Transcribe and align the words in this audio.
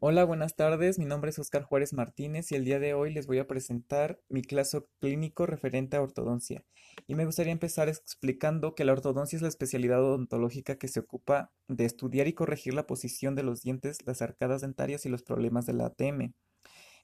Hola, 0.00 0.24
buenas 0.24 0.56
tardes. 0.56 0.98
Mi 0.98 1.04
nombre 1.04 1.30
es 1.30 1.38
Oscar 1.38 1.62
Juárez 1.62 1.92
Martínez 1.92 2.50
y 2.50 2.54
el 2.54 2.64
día 2.64 2.78
de 2.78 2.94
hoy 2.94 3.12
les 3.12 3.26
voy 3.26 3.38
a 3.38 3.46
presentar 3.46 4.18
mi 4.28 4.42
caso 4.42 4.88
clínico 4.98 5.46
referente 5.46 5.96
a 5.96 6.02
ortodoncia. 6.02 6.64
Y 7.06 7.14
me 7.14 7.26
gustaría 7.26 7.52
empezar 7.52 7.88
explicando 7.88 8.74
que 8.74 8.84
la 8.84 8.92
ortodoncia 8.92 9.36
es 9.36 9.42
la 9.42 9.48
especialidad 9.48 10.02
odontológica 10.02 10.76
que 10.76 10.88
se 10.88 11.00
ocupa 11.00 11.52
de 11.68 11.84
estudiar 11.84 12.28
y 12.28 12.32
corregir 12.32 12.72
la 12.72 12.86
posición 12.86 13.34
de 13.34 13.42
los 13.42 13.60
dientes, 13.62 13.98
las 14.06 14.22
arcadas 14.22 14.62
dentarias 14.62 15.04
y 15.04 15.10
los 15.10 15.22
problemas 15.22 15.66
de 15.66 15.74
la 15.74 15.86
ATM. 15.86 16.32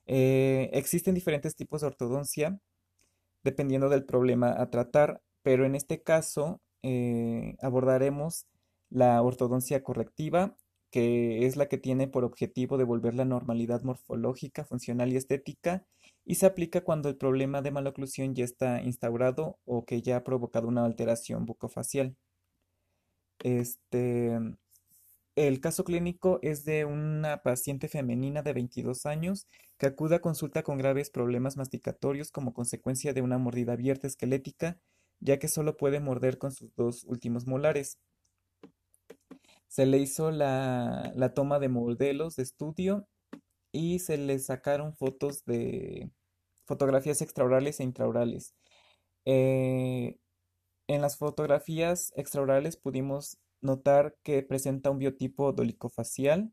Eh, 0.06 0.70
existen 0.72 1.14
diferentes 1.14 1.56
tipos 1.56 1.82
de 1.82 1.88
ortodoncia 1.88 2.58
dependiendo 3.42 3.88
del 3.88 4.04
problema 4.04 4.54
a 4.58 4.70
tratar, 4.70 5.22
pero 5.42 5.66
en 5.66 5.74
este 5.74 6.02
caso 6.02 6.60
eh, 6.82 7.56
abordaremos 7.60 8.46
la 8.88 9.20
ortodoncia 9.22 9.82
correctiva 9.82 10.56
que 10.90 11.46
es 11.46 11.56
la 11.56 11.66
que 11.68 11.78
tiene 11.78 12.08
por 12.08 12.24
objetivo 12.24 12.78
devolver 12.78 13.14
la 13.14 13.24
normalidad 13.24 13.82
morfológica, 13.82 14.64
funcional 14.64 15.12
y 15.12 15.16
estética, 15.16 15.86
y 16.24 16.36
se 16.36 16.46
aplica 16.46 16.82
cuando 16.82 17.08
el 17.08 17.16
problema 17.16 17.62
de 17.62 17.70
maloclusión 17.70 18.34
ya 18.34 18.44
está 18.44 18.82
instaurado 18.82 19.58
o 19.64 19.84
que 19.84 20.02
ya 20.02 20.16
ha 20.16 20.24
provocado 20.24 20.68
una 20.68 20.84
alteración 20.84 21.46
bucofacial. 21.46 22.16
Este, 23.42 24.38
el 25.36 25.60
caso 25.60 25.84
clínico 25.84 26.38
es 26.42 26.64
de 26.64 26.84
una 26.84 27.42
paciente 27.42 27.88
femenina 27.88 28.42
de 28.42 28.52
22 28.52 29.06
años 29.06 29.46
que 29.78 29.86
acude 29.86 30.16
a 30.16 30.20
consulta 30.20 30.62
con 30.62 30.76
graves 30.76 31.08
problemas 31.10 31.56
masticatorios 31.56 32.30
como 32.30 32.52
consecuencia 32.52 33.14
de 33.14 33.22
una 33.22 33.38
mordida 33.38 33.72
abierta 33.72 34.06
esquelética, 34.06 34.78
ya 35.20 35.38
que 35.38 35.48
solo 35.48 35.76
puede 35.76 36.00
morder 36.00 36.36
con 36.38 36.52
sus 36.52 36.74
dos 36.74 37.04
últimos 37.04 37.46
molares. 37.46 37.98
Se 39.70 39.86
le 39.86 39.98
hizo 39.98 40.32
la, 40.32 41.32
toma 41.32 41.60
de 41.60 41.68
modelos 41.68 42.34
de 42.34 42.42
estudio 42.42 43.06
y 43.70 44.00
se 44.00 44.18
le 44.18 44.36
sacaron 44.40 44.96
fotos 44.96 45.44
de 45.44 46.10
fotografías 46.66 47.22
extraorales 47.22 47.78
e 47.78 47.84
intraorales. 47.84 48.56
Eh, 49.26 50.18
en 50.88 51.00
las 51.00 51.16
fotografías 51.18 52.12
extraorales 52.16 52.76
pudimos 52.76 53.38
notar 53.60 54.16
que 54.24 54.42
presenta 54.42 54.90
un 54.90 54.98
biotipo 54.98 55.52
dolicofacial, 55.52 56.52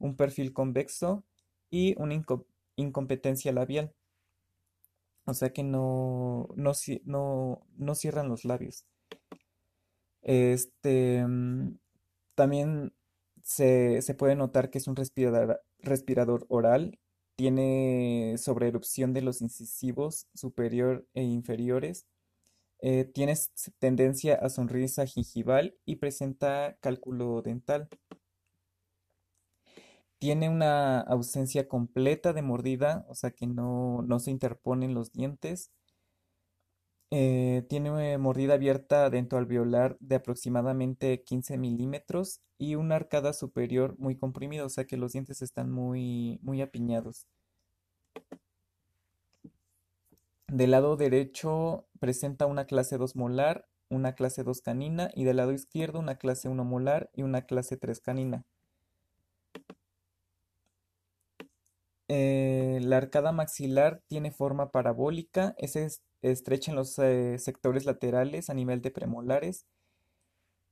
un 0.00 0.16
perfil 0.16 0.52
convexo 0.52 1.24
y 1.70 1.94
una 2.02 2.20
incompetencia 2.74 3.52
labial. 3.52 3.94
O 5.24 5.34
sea 5.34 5.52
que 5.52 5.62
no, 5.62 6.48
no, 6.56 6.72
no 7.76 7.94
cierran 7.94 8.28
los 8.28 8.44
labios. 8.44 8.86
Este, 10.22 11.24
mm, 11.24 11.78
también 12.36 12.92
se, 13.42 14.02
puede 14.16 14.36
notar 14.36 14.70
que 14.70 14.78
es 14.78 14.86
un 14.88 14.96
respirador, 14.96 15.62
respirador 15.80 16.46
oral, 16.48 17.00
tiene 17.36 18.36
sobreerupción 18.38 19.12
de 19.12 19.22
los 19.22 19.42
incisivos 19.42 20.28
superior 20.34 21.06
e 21.14 21.22
inferiores, 21.22 22.06
eh, 22.80 23.04
tiene 23.04 23.34
tendencia 23.78 24.36
a 24.36 24.48
sonrisa 24.50 25.06
gingival 25.06 25.76
y 25.84 25.96
presenta 25.96 26.76
cálculo 26.80 27.42
dental. 27.42 27.88
Tiene 30.18 30.48
una 30.48 31.00
ausencia 31.00 31.68
completa 31.68 32.32
de 32.32 32.42
mordida, 32.42 33.06
o 33.08 33.14
sea 33.14 33.30
que 33.30 33.46
no, 33.46 34.02
no 34.02 34.18
se 34.18 34.30
interponen 34.30 34.94
los 34.94 35.12
dientes. 35.12 35.70
Eh, 37.10 37.64
tiene 37.68 38.18
mordida 38.18 38.54
abierta 38.54 39.08
dentro 39.10 39.38
alveolar 39.38 39.96
de 40.00 40.16
aproximadamente 40.16 41.22
15 41.22 41.56
milímetros 41.56 42.40
y 42.58 42.74
una 42.74 42.96
arcada 42.96 43.32
superior 43.32 43.96
muy 43.98 44.16
comprimida, 44.16 44.64
o 44.64 44.68
sea 44.68 44.86
que 44.86 44.96
los 44.96 45.12
dientes 45.12 45.40
están 45.42 45.70
muy, 45.70 46.40
muy 46.42 46.62
apiñados. 46.62 47.26
Del 50.48 50.72
lado 50.72 50.96
derecho 50.96 51.86
presenta 52.00 52.46
una 52.46 52.66
clase 52.66 52.98
2 52.98 53.14
molar, 53.16 53.68
una 53.88 54.14
clase 54.14 54.42
2 54.42 54.60
canina 54.62 55.10
y 55.14 55.24
del 55.24 55.36
lado 55.36 55.52
izquierdo 55.52 56.00
una 56.00 56.16
clase 56.16 56.48
1 56.48 56.64
molar 56.64 57.10
y 57.14 57.22
una 57.22 57.42
clase 57.42 57.76
3 57.76 58.00
canina. 58.00 58.44
Eh, 62.08 62.78
la 62.82 62.96
arcada 62.98 63.32
maxilar 63.32 64.02
tiene 64.06 64.30
forma 64.30 64.70
parabólica, 64.70 65.54
es 65.58 66.02
estrecha 66.32 66.70
en 66.70 66.76
los 66.76 66.98
eh, 66.98 67.38
sectores 67.38 67.84
laterales 67.84 68.50
a 68.50 68.54
nivel 68.54 68.82
de 68.82 68.90
premolares. 68.90 69.66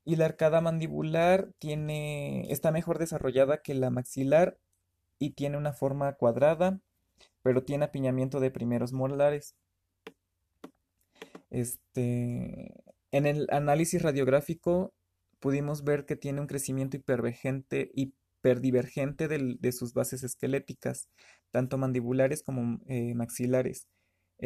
Y 0.04 0.16
la 0.16 0.26
arcada 0.26 0.60
mandibular 0.60 1.50
tiene, 1.58 2.50
está 2.52 2.70
mejor 2.70 2.98
desarrollada 2.98 3.62
que 3.62 3.74
la 3.74 3.90
maxilar 3.90 4.58
y 5.18 5.30
tiene 5.30 5.56
una 5.56 5.72
forma 5.72 6.12
cuadrada, 6.14 6.80
pero 7.42 7.64
tiene 7.64 7.86
apiñamiento 7.86 8.40
de 8.40 8.50
primeros 8.50 8.92
molares. 8.92 9.54
Este, 11.50 12.74
en 13.12 13.26
el 13.26 13.46
análisis 13.50 14.02
radiográfico 14.02 14.92
pudimos 15.40 15.84
ver 15.84 16.04
que 16.04 16.16
tiene 16.16 16.40
un 16.40 16.46
crecimiento 16.46 16.96
hipervegente, 16.96 17.90
hiperdivergente 17.94 19.28
de 19.28 19.72
sus 19.72 19.94
bases 19.94 20.24
esqueléticas, 20.24 21.08
tanto 21.50 21.78
mandibulares 21.78 22.42
como 22.42 22.80
eh, 22.86 23.14
maxilares. 23.14 23.86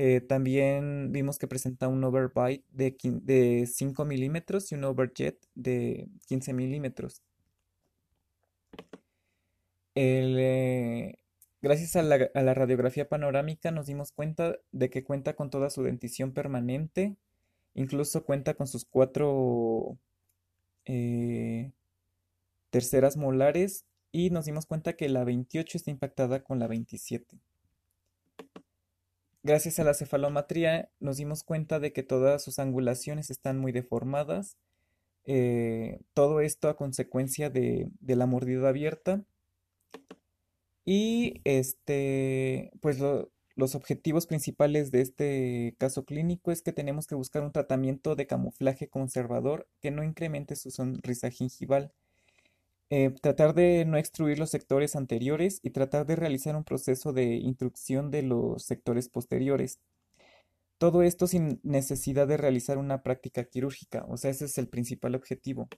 Eh, 0.01 0.21
también 0.21 1.11
vimos 1.11 1.41
que 1.41 1.49
presenta 1.49 1.89
un 1.89 2.05
overbite 2.05 2.65
de, 2.71 2.97
de 3.03 3.67
5 3.67 4.05
milímetros 4.05 4.71
y 4.71 4.77
un 4.77 4.85
overjet 4.85 5.37
de 5.57 6.07
15 6.29 6.53
milímetros. 6.53 7.21
Eh, 9.97 11.17
gracias 11.63 11.97
a 11.97 12.03
la, 12.03 12.55
radiografía 12.55 13.09
panorámica 13.09 13.73
nos 13.73 13.87
dimos 13.87 14.13
cuenta 14.13 14.55
de 14.71 14.89
que 14.89 15.03
cuenta 15.03 15.35
con 15.35 15.51
toda 15.51 15.69
su 15.69 15.83
dentición 15.83 16.31
permanente, 16.31 17.17
incluso 17.75 18.25
cuenta 18.25 18.55
con 18.55 18.69
sus 18.69 18.85
cuatro 18.85 19.99
eh, 20.85 21.73
terceras 22.71 23.17
molares 23.17 23.85
y 24.13 24.31
nos 24.31 24.45
dimos 24.45 24.65
cuenta 24.67 24.93
que 24.93 25.09
la 25.09 25.25
28 25.25 25.77
está 25.77 25.91
impactada 25.91 26.45
con 26.45 26.61
la 26.61 26.69
27. 26.69 27.41
Gracias 29.49 29.79
a 29.79 29.85
la 29.85 29.95
cefalometría 29.95 30.91
nos 31.01 31.17
dimos 31.17 31.43
cuenta 31.43 31.81
de 31.81 31.95
que 31.95 32.03
todas 32.03 32.45
sus 32.45 32.59
angulaciones 32.59 33.31
están 33.31 33.59
muy 33.59 33.73
deformadas. 33.73 34.59
Eh, 35.25 36.01
todo 36.13 36.43
esto 36.43 36.69
a 36.69 36.77
consecuencia 36.77 37.49
de, 37.49 37.89
la 38.03 38.27
mordida 38.27 38.69
abierta. 38.69 39.25
Y 40.85 41.41
este, 41.45 42.73
pues 42.83 42.99
los 42.99 43.75
objetivos 43.75 44.27
principales 44.27 44.91
de 44.91 45.01
este 45.01 45.75
caso 45.79 46.05
clínico 46.05 46.53
es 46.53 46.61
que 46.61 46.75
tenemos 46.75 47.07
que 47.07 47.15
buscar 47.15 47.43
un 47.43 47.53
tratamiento 47.53 48.17
de 48.17 48.27
camuflaje 48.27 48.91
conservador 48.91 49.67
que 49.81 49.91
no 49.91 50.05
incremente 50.05 50.57
su 50.57 50.71
sonrisa 50.71 51.31
gingival 51.31 51.95
eh, 52.91 53.11
tratar 53.21 53.55
de 53.55 53.85
no 53.85 53.99
extruir 53.99 54.39
los 54.39 54.51
sectores 54.51 54.97
anteriores 54.97 55.61
y 55.63 55.71
tratar 55.71 56.07
de 56.07 56.17
realizar 56.17 56.57
un 56.57 56.65
proceso 56.65 57.13
de 57.13 57.37
intrusión 57.37 58.11
de 58.11 58.23
los 58.23 58.65
sectores 58.65 59.09
posteriores. 59.09 59.81
Todo 60.79 61.03
esto 61.03 61.27
sin 61.27 61.61
necesidad 61.65 62.29
de 62.29 62.37
realizar 62.37 62.79
una 62.79 63.03
práctica 63.03 63.45
quirúrgica, 63.45 64.05
o 64.09 64.17
sea, 64.17 64.31
ese 64.31 64.47
es 64.47 64.59
el 64.59 64.69
principal 64.69 65.15
objetivo. 65.17 65.69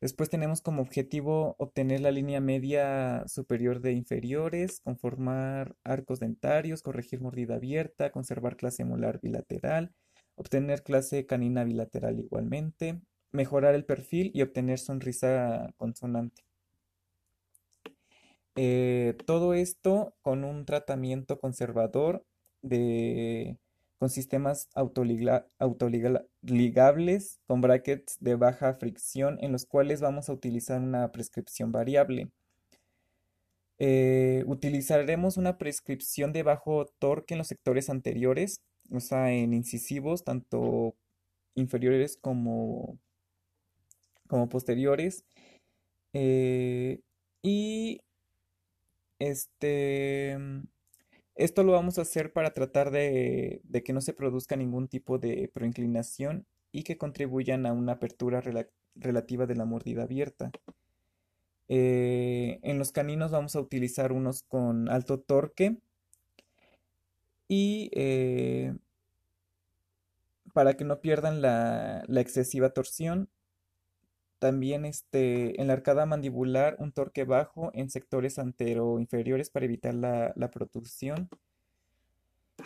Después 0.00 0.30
tenemos 0.30 0.62
como 0.62 0.80
objetivo 0.80 1.56
obtener 1.58 2.00
la 2.00 2.10
línea 2.10 2.40
media 2.40 3.24
superior 3.26 3.80
de 3.80 3.92
inferiores, 3.92 4.80
conformar 4.80 5.76
arcos 5.84 6.20
dentarios, 6.20 6.82
corregir 6.82 7.20
mordida 7.20 7.56
abierta, 7.56 8.10
conservar 8.10 8.56
clase 8.56 8.84
molar 8.86 9.20
bilateral, 9.20 9.92
obtener 10.36 10.82
clase 10.82 11.26
canina 11.26 11.64
bilateral 11.64 12.18
igualmente, 12.18 13.02
mejorar 13.32 13.74
el 13.74 13.84
perfil 13.84 14.30
y 14.34 14.42
obtener 14.42 14.78
sonrisa 14.78 15.72
consonante. 15.76 16.42
Eh, 18.56 19.16
todo 19.26 19.54
esto 19.54 20.14
con 20.22 20.44
un 20.44 20.64
tratamiento 20.66 21.38
conservador 21.38 22.24
de, 22.62 23.56
con 23.98 24.10
sistemas 24.10 24.68
autoligables 24.74 25.44
con 27.46 27.60
brackets 27.60 28.18
de 28.20 28.34
baja 28.34 28.74
fricción 28.74 29.38
en 29.40 29.52
los 29.52 29.66
cuales 29.66 30.00
vamos 30.00 30.28
a 30.28 30.32
utilizar 30.32 30.80
una 30.80 31.12
prescripción 31.12 31.70
variable. 31.70 32.30
Eh, 33.78 34.42
utilizaremos 34.46 35.36
una 35.36 35.58
prescripción 35.58 36.32
de 36.32 36.42
bajo 36.42 36.86
torque 36.98 37.34
en 37.34 37.38
los 37.38 37.48
sectores 37.48 37.88
anteriores, 37.88 38.60
o 38.90 39.00
sea, 39.00 39.32
en 39.32 39.54
incisivos, 39.54 40.24
tanto 40.24 40.94
inferiores 41.54 42.16
como 42.16 42.98
como 44.30 44.48
posteriores. 44.48 45.24
Eh, 46.14 47.00
y 47.42 48.00
este, 49.18 50.38
esto 51.34 51.64
lo 51.64 51.72
vamos 51.72 51.98
a 51.98 52.02
hacer 52.02 52.32
para 52.32 52.52
tratar 52.52 52.90
de, 52.90 53.60
que 53.84 53.92
no 53.92 54.00
se 54.00 54.14
produzca 54.14 54.56
ningún 54.56 54.88
tipo 54.88 55.18
de 55.18 55.50
proinclinación 55.52 56.46
y 56.72 56.84
que 56.84 56.96
contribuyan 56.96 57.66
a 57.66 57.72
una 57.72 57.92
apertura 57.92 58.40
relativa 58.94 59.46
de 59.46 59.56
la 59.56 59.64
mordida 59.64 60.04
abierta. 60.04 60.52
Eh, 61.68 62.60
en 62.62 62.78
los 62.78 62.92
caninos 62.92 63.32
vamos 63.32 63.56
a 63.56 63.60
utilizar 63.60 64.12
unos 64.12 64.42
con 64.42 64.88
alto 64.88 65.20
torque 65.20 65.76
y 67.48 67.90
eh, 67.94 68.74
para 70.52 70.74
que 70.74 70.84
no 70.84 71.00
pierdan 71.00 71.42
la, 71.42 72.04
excesiva 72.16 72.70
torsión. 72.70 73.28
También 74.40 74.84
este, 74.84 75.60
en 75.60 75.68
la 75.68 75.74
arcada 75.74 76.06
mandibular 76.06 76.74
un 76.80 76.90
torque 76.90 77.22
bajo 77.22 77.70
en 77.74 77.90
sectores 77.90 78.40
antero-inferiores 78.40 79.50
para 79.50 79.66
evitar 79.66 79.94
la, 79.94 80.32
la 80.34 80.50
producción. 80.50 81.28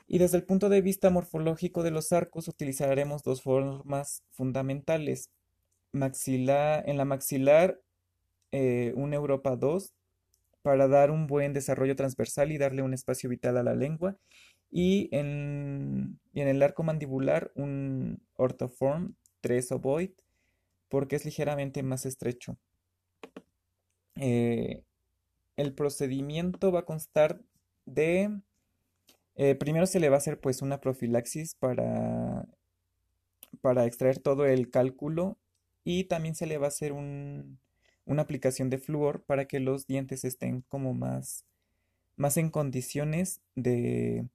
Y 0.07 0.19
desde 0.19 0.39
el 0.39 0.45
punto 0.45 0.71
de 0.71 0.81
vista 0.81 1.11
morfológico 1.11 1.83
de 1.83 1.91
los 1.91 2.13
arcos 2.13 2.49
utilizaremos 2.49 3.23
dos 3.23 3.43
formas 3.43 4.23
fundamentales. 4.31 5.31
En 5.93 6.97
la 6.97 7.05
maxilar 7.05 7.81
eh, 8.51 8.93
un 8.97 9.15
Europa 9.15 9.57
2 9.57 9.93
para 10.63 10.89
dar 10.89 11.11
un 11.11 11.27
buen 11.27 11.53
desarrollo 11.53 11.95
transversal 11.97 12.53
y 12.53 12.59
darle 12.59 12.83
un 12.83 12.95
espacio 12.95 13.29
vital 13.29 13.57
a 13.59 13.63
la 13.63 13.75
lengua. 13.75 14.17
Y 14.71 15.09
en, 15.13 16.19
el 16.35 16.63
arco 16.63 16.83
mandibular 16.83 17.53
un 17.55 18.21
orthoform 18.37 19.15
3 19.41 19.73
ovoid 19.73 20.11
porque 20.95 21.17
es 21.17 21.25
ligeramente 21.25 21.83
más 21.83 22.07
estrecho. 22.07 22.57
Eh, 24.15 24.85
el 25.57 25.75
procedimiento 25.75 26.71
va 26.71 26.81
a 26.81 26.85
constar 26.85 27.43
de... 27.85 28.41
Eh, 29.35 29.57
primero 29.57 29.87
se 29.87 29.99
le 29.99 30.09
va 30.09 30.15
a 30.15 30.19
hacer 30.19 30.39
pues 30.39 30.63
una 30.63 30.81
profilaxis 30.81 31.57
para, 31.57 32.47
para 33.61 33.87
extraer 33.87 34.21
todo 34.21 34.47
el 34.47 34.71
cálculo 34.71 35.37
y 35.83 36.05
también 36.05 36.37
se 36.37 36.47
le 36.47 36.59
va 36.59 36.67
a 36.67 36.69
hacer 36.69 36.93
un, 36.93 37.59
una 38.05 38.23
aplicación 38.23 38.71
de 38.71 38.79
flúor 38.79 39.25
para 39.25 39.47
que 39.47 39.59
los 39.59 39.89
dientes 39.89 40.23
estén 40.25 40.61
como 40.69 40.95
más, 40.95 41.45
más 42.15 42.37
en 42.37 42.51
condiciones 42.51 43.41
de, 43.57 44.29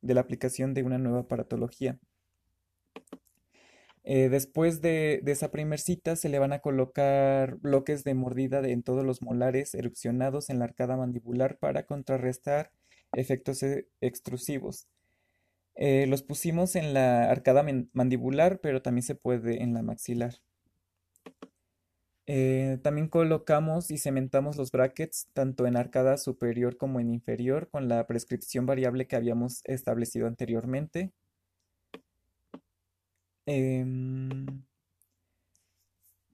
de 0.00 0.14
la 0.14 0.20
aplicación 0.20 0.74
de 0.74 0.84
una 0.84 0.98
nueva 0.98 1.22
aparatología. 1.22 1.98
Eh, 4.04 4.28
después 4.28 4.82
de, 4.82 5.22
esa 5.26 5.50
primer 5.50 5.80
cita 5.80 6.14
se 6.16 6.28
le 6.28 6.38
van 6.38 6.52
a 6.52 6.60
colocar 6.60 7.56
bloques 7.56 8.04
de 8.04 8.14
mordida 8.14 8.60
en 8.68 8.82
todos 8.82 9.04
los 9.04 9.22
molares 9.22 9.74
erupcionados 9.74 10.50
en 10.50 10.58
la 10.58 10.66
arcada 10.66 10.96
mandibular 10.96 11.58
para 11.58 11.86
contrarrestar 11.86 12.70
efectos 13.14 13.62
e, 13.62 13.88
extrusivos. 14.02 14.88
Eh, 15.76 16.06
los 16.06 16.22
pusimos 16.22 16.76
en 16.76 16.94
la 16.94 17.30
arcada 17.30 17.64
mandibular, 17.92 18.60
pero 18.60 18.82
también 18.82 19.04
se 19.04 19.14
puede 19.14 19.62
en 19.62 19.74
la 19.74 19.82
maxilar. 19.82 20.34
Eh, 22.26 22.78
también 22.82 23.08
colocamos 23.08 23.90
y 23.90 23.98
cementamos 23.98 24.56
los 24.56 24.70
brackets 24.70 25.28
tanto 25.34 25.66
en 25.66 25.76
arcada 25.76 26.16
superior 26.16 26.76
como 26.78 27.00
en 27.00 27.10
inferior 27.10 27.68
con 27.68 27.88
la 27.88 28.06
prescripción 28.06 28.64
variable 28.64 29.06
que 29.06 29.16
habíamos 29.16 29.62
establecido 29.64 30.26
anteriormente. 30.26 31.12
Em, 33.46 34.46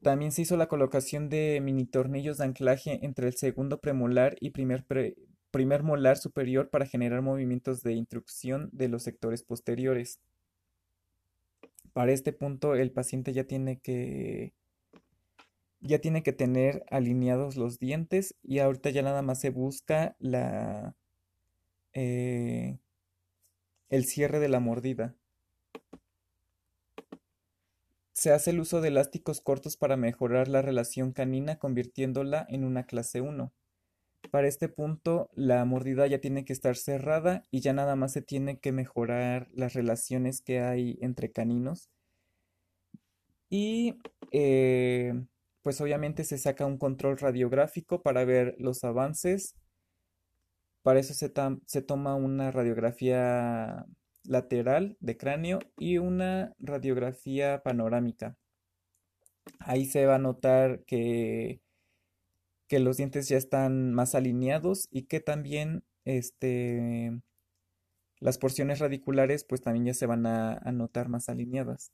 también 0.03 0.33
se 0.33 0.43
hizo 0.43 0.57
la 0.57 0.69
colocación 0.69 1.29
de 1.29 1.61
mini 1.63 1.85
tornillos 1.85 2.39
de 2.39 2.45
anclaje 2.45 3.05
entre 3.05 3.27
el 3.27 3.37
segundo 3.37 3.81
premolar 3.81 4.37
y 4.41 4.51
primer, 4.51 4.87
primer 5.51 5.83
molar 5.83 6.17
superior 6.17 6.71
para 6.71 6.87
generar 6.87 7.23
movimientos 7.23 7.83
de 7.83 7.93
intrusión 7.93 8.71
de 8.73 8.89
los 8.89 9.03
sectores 9.03 9.43
posteriores. 9.43 10.21
Para 11.93 12.13
este 12.13 12.33
punto 12.33 12.75
el 12.75 12.93
paciente 12.93 13.33
ya 13.33 13.45
tiene 13.45 13.79
que 13.81 14.55
ya 15.81 15.99
tiene 15.99 16.23
que 16.23 16.33
tener 16.33 16.85
alineados 16.91 17.57
los 17.57 17.79
dientes 17.79 18.37
y 18.43 18.59
ahorita 18.59 18.91
ya 18.91 19.03
nada 19.03 19.23
más 19.23 19.41
se 19.41 19.51
busca 19.51 20.15
la 20.19 20.95
eh, 21.93 22.79
el 23.91 24.05
cierre 24.05 24.41
de 24.41 24.49
la 24.49 24.61
mordida. 24.61 25.15
Se 28.21 28.33
hace 28.33 28.51
el 28.51 28.61
uso 28.61 28.83
de 28.83 28.89
elásticos 28.89 29.41
cortos 29.41 29.79
para 29.79 29.97
mejorar 29.97 30.47
la 30.47 30.61
relación 30.61 31.13
canina 31.13 31.59
convirtiéndola 31.59 32.47
en 32.51 32.65
una 32.65 32.85
clase 32.85 33.23
1. 33.23 33.51
Para 34.31 34.47
este 34.47 34.69
punto 34.69 35.31
la 35.33 35.65
mordida 35.65 36.07
ya 36.07 36.21
tiene 36.21 36.45
que 36.45 36.53
estar 36.53 36.77
cerrada 36.77 37.45
y 37.51 37.61
ya 37.61 37.73
nada 37.73 37.97
más 37.97 38.13
se 38.13 38.21
tiene 38.21 38.59
que 38.59 38.73
mejorar 38.73 39.49
las 39.55 39.73
relaciones 39.73 40.43
que 40.43 40.61
hay 40.61 40.99
entre 41.01 41.33
caninos. 41.33 41.89
Y 43.49 43.97
eh, 44.33 45.15
pues 45.63 45.81
obviamente 45.81 46.25
se 46.25 46.37
saca 46.37 46.67
un 46.67 46.77
control 46.77 47.17
radiográfico 47.17 48.03
para 48.03 48.27
ver 48.27 48.55
los 48.59 48.85
avances. 48.85 49.55
Para 50.83 51.01
eso 51.01 51.15
se, 51.15 51.33
se 51.65 51.81
toma 51.81 52.17
una 52.17 52.51
radiografía 52.51 53.87
lateral 54.25 54.97
de 55.01 55.17
cráneo 55.17 55.61
y 55.79 55.99
una 55.99 56.55
radiografía 56.59 57.63
panorámica. 57.63 58.37
Ahí 59.59 59.87
se 59.87 60.07
va 60.07 60.17
a 60.17 60.19
notar 60.19 60.85
que, 60.85 61.61
que 62.69 62.79
los 62.79 62.97
dientes 62.97 63.29
ya 63.29 63.37
están 63.37 63.93
más 63.93 64.15
alineados 64.15 64.87
y 64.91 65.05
que 65.05 65.21
también 65.21 65.85
este, 66.05 67.13
las 68.21 68.39
porciones 68.39 68.79
radiculares 68.79 69.45
pues 69.45 69.63
también 69.63 69.87
ya 69.87 69.95
se 69.95 70.07
van 70.07 70.27
a 70.27 70.73
notar 70.73 71.09
más 71.09 71.29
alineadas. 71.29 71.93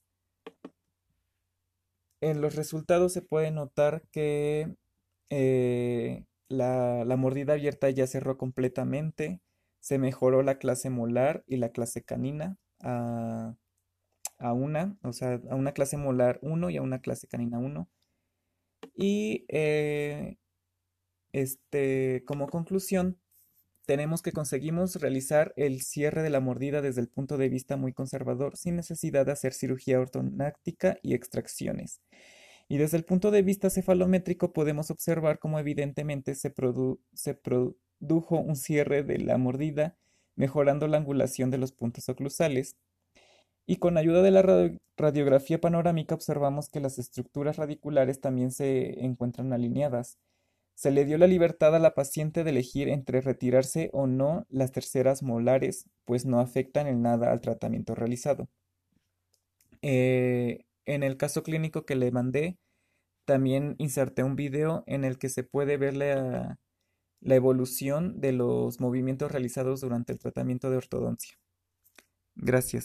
En 2.20 2.40
los 2.40 2.56
resultados 2.56 3.12
se 3.12 3.22
puede 3.22 3.50
notar 3.50 4.02
que 4.10 4.74
eh, 5.30 6.24
la, 6.48 7.04
mordida 7.16 7.54
abierta 7.54 7.90
ya 7.90 8.06
cerró 8.06 8.38
completamente, 8.38 9.40
se 9.86 9.98
mejoró 9.98 10.42
la 10.42 10.58
clase 10.58 10.90
molar 10.90 11.44
y 11.46 11.58
la 11.58 11.68
clase 11.68 12.02
canina 12.02 12.58
a, 12.80 13.54
una, 14.40 14.98
o 15.04 15.12
sea, 15.12 15.40
a 15.48 15.54
una 15.54 15.70
clase 15.74 15.96
molar 15.96 16.40
1 16.42 16.70
y 16.70 16.76
a 16.76 16.82
una 16.82 16.98
clase 16.98 17.28
canina 17.28 17.60
1. 17.60 17.88
Y 18.96 19.44
eh, 19.48 20.38
este, 21.30 22.24
como 22.26 22.48
conclusión, 22.48 23.20
tenemos 23.84 24.22
que 24.22 24.32
conseguimos 24.32 24.96
realizar 24.96 25.52
el 25.54 25.82
cierre 25.82 26.24
de 26.24 26.30
la 26.30 26.40
mordida 26.40 26.82
desde 26.82 27.00
el 27.00 27.08
punto 27.08 27.36
de 27.36 27.48
vista 27.48 27.76
muy 27.76 27.92
conservador, 27.92 28.56
sin 28.56 28.74
necesidad 28.74 29.24
de 29.24 29.32
hacer 29.32 29.52
cirugía 29.52 30.00
ortonáctica 30.00 30.98
y 31.00 31.14
extracciones. 31.14 32.00
Y 32.66 32.78
desde 32.78 32.96
el 32.96 33.04
punto 33.04 33.30
de 33.30 33.42
vista 33.42 33.70
cefalométrico 33.70 34.52
podemos 34.52 34.90
observar 34.90 35.38
cómo 35.38 35.60
evidentemente 35.60 36.34
se, 36.34 36.52
se 37.14 37.34
produjo 37.98 38.38
un 38.38 38.56
cierre 38.56 39.02
de 39.02 39.18
la 39.18 39.38
mordida, 39.38 39.96
mejorando 40.34 40.86
la 40.88 40.98
angulación 40.98 41.50
de 41.50 41.58
los 41.58 41.72
puntos 41.72 42.08
oclusales. 42.08 42.76
Y 43.66 43.76
con 43.76 43.98
ayuda 43.98 44.22
de 44.22 44.30
la 44.30 44.70
radiografía 44.96 45.60
panorámica 45.60 46.14
observamos 46.14 46.68
que 46.68 46.80
las 46.80 46.98
estructuras 46.98 47.56
radiculares 47.56 48.20
también 48.20 48.52
se 48.52 49.04
encuentran 49.04 49.52
alineadas. 49.52 50.18
Se 50.74 50.90
le 50.90 51.04
dio 51.04 51.18
la 51.18 51.26
libertad 51.26 51.74
a 51.74 51.78
la 51.78 51.94
paciente 51.94 52.44
de 52.44 52.50
elegir 52.50 52.88
entre 52.88 53.20
retirarse 53.22 53.90
o 53.92 54.06
no 54.06 54.46
las 54.50 54.72
terceras 54.72 55.22
molares, 55.22 55.86
pues 56.04 56.26
no 56.26 56.38
afectan 56.38 56.86
en 56.86 57.02
nada 57.02 57.32
al 57.32 57.40
tratamiento 57.40 57.94
realizado. 57.94 58.48
Eh, 59.82 60.64
en 60.84 61.02
el 61.02 61.16
caso 61.16 61.42
clínico 61.42 61.84
que 61.86 61.96
le 61.96 62.10
mandé, 62.10 62.58
también 63.24 63.74
inserté 63.78 64.22
un 64.22 64.36
video 64.36 64.84
en 64.86 65.04
el 65.04 65.18
que 65.18 65.28
se 65.28 65.42
puede 65.42 65.76
ver 65.78 65.96
la, 65.96 66.58
la 67.20 67.34
evolución 67.36 68.20
de 68.20 68.32
los 68.32 68.80
movimientos 68.80 69.32
realizados 69.32 69.80
durante 69.80 70.12
el 70.12 70.18
tratamiento 70.18 70.70
de 70.70 70.76
ortodoncia. 70.78 71.38
Gracias. 72.36 72.84